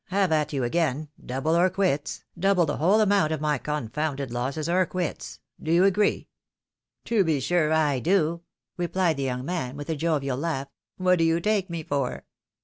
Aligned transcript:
have 0.07 0.31
at 0.31 0.51
you 0.51 0.63
again— 0.63 1.09
double 1.27 1.55
or 1.55 1.69
quits— 1.69 2.23
double 2.49 2.65
the 2.65 2.77
whole 2.77 2.99
of 2.99 3.39
my 3.39 3.59
confounded 3.59 4.31
losses, 4.31 4.67
or 4.67 4.83
quits. 4.83 5.39
Do 5.61 5.71
you 5.71 5.83
agree?"" 5.85 6.27
To 7.05 7.23
be 7.23 7.39
sure 7.39 7.71
I 7.71 7.99
do," 7.99 8.41
rephed 8.79 9.15
the 9.17 9.21
young 9.21 9.45
man, 9.45 9.77
with 9.77 9.91
a 9.91 9.95
jovial 9.95 10.39
laugh." 10.39 10.69
What 10.97 11.19
do 11.19 11.23
you 11.23 11.39
take 11.39 11.69
me 11.69 11.83
for 11.83 12.25